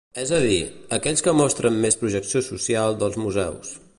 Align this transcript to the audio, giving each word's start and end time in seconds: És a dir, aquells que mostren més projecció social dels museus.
És 0.19 0.29
a 0.35 0.37
dir, 0.43 0.55
aquells 0.97 1.23
que 1.27 1.35
mostren 1.41 1.77
més 1.85 1.99
projecció 2.01 2.43
social 2.49 3.01
dels 3.05 3.21
museus. 3.27 3.77